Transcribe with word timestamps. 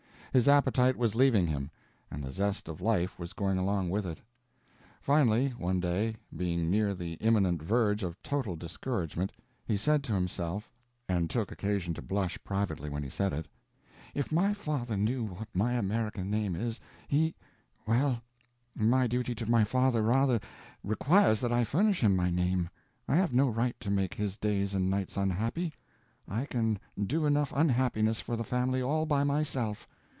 His 0.33 0.47
appetite 0.47 0.95
was 0.95 1.13
leaving 1.13 1.45
him 1.45 1.69
and 2.09 2.23
the 2.23 2.31
zest 2.31 2.69
of 2.69 2.79
life 2.79 3.19
was 3.19 3.33
going 3.33 3.57
along 3.57 3.89
with 3.89 4.05
it. 4.05 4.19
Finally, 5.01 5.49
one 5.57 5.81
day, 5.81 6.15
being 6.33 6.71
near 6.71 6.95
the 6.95 7.15
imminent 7.15 7.61
verge 7.61 8.01
of 8.01 8.15
total 8.23 8.55
discouragement, 8.55 9.33
he 9.65 9.75
said 9.75 10.05
to 10.05 10.13
himself—and 10.13 11.29
took 11.29 11.51
occasion 11.51 11.93
to 11.95 12.01
blush 12.01 12.41
privately 12.45 12.89
when 12.89 13.03
he 13.03 13.09
said 13.09 13.33
it, 13.33 13.45
"If 14.15 14.31
my 14.31 14.53
father 14.53 14.95
knew 14.95 15.25
what 15.25 15.53
my 15.53 15.73
American 15.73 16.31
name 16.31 16.55
is,—he—well, 16.55 18.21
my 18.73 19.07
duty 19.07 19.35
to 19.35 19.51
my 19.51 19.65
father 19.65 20.01
rather 20.01 20.39
requires 20.81 21.41
that 21.41 21.51
I 21.51 21.65
furnish 21.65 21.99
him 22.01 22.15
my 22.15 22.29
name. 22.29 22.69
I 23.05 23.17
have 23.17 23.33
no 23.33 23.49
right 23.49 23.77
to 23.81 23.91
make 23.91 24.13
his 24.13 24.37
days 24.37 24.73
and 24.75 24.89
nights 24.89 25.17
unhappy, 25.17 25.73
I 26.25 26.45
can 26.45 26.79
do 26.97 27.25
enough 27.25 27.51
unhappiness 27.53 28.21
for 28.21 28.37
the 28.37 28.45
family 28.45 28.81
all 28.81 29.05
by 29.05 29.25
myself. 29.25 29.85